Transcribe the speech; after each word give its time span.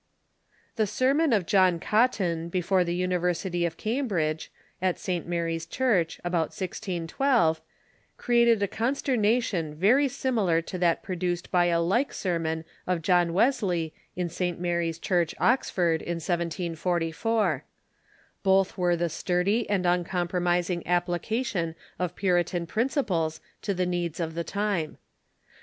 The 0.77 0.87
sermon 0.87 1.31
of 1.31 1.45
John 1.45 1.79
Cotton 1.79 2.49
before 2.49 2.83
the 2.83 2.95
University 2.95 3.67
of 3.67 3.77
Cam 3.77 4.07
bridge, 4.07 4.51
at 4.81 4.97
St. 4.97 5.27
Mary's 5.27 5.67
Church, 5.67 6.19
about 6.23 6.49
1612, 6.59 7.61
created 8.17 8.63
a 8.63 8.67
consterna 8.67 9.43
tion 9.43 9.75
very 9.75 10.07
similar 10.07 10.59
to 10.59 10.79
that 10.79 11.03
produced 11.03 11.51
by 11.51 11.65
a 11.65 11.79
like 11.79 12.13
sermon 12.13 12.65
of 12.87 12.97
^°"°" 12.99 13.01
John 13.03 13.31
Wesley 13.31 13.93
in 14.15 14.27
St. 14.27 14.59
Mary's 14.59 14.97
Church, 14.97 15.35
Oxford, 15.39 16.01
in 16.01 16.17
1V44. 16.17 17.61
Both 18.41 18.79
were 18.79 18.95
the 18.95 19.07
sturdy 19.07 19.69
and 19.69 19.85
uncompromising 19.85 20.81
application 20.87 21.75
of 21.99 22.15
Pu 22.15 22.25
ritan 22.29 22.67
principles 22.67 23.39
to 23.61 23.75
the 23.75 23.85
needs 23.85 24.19
of 24.19 24.33
the 24.33 24.43
time. 24.43 24.97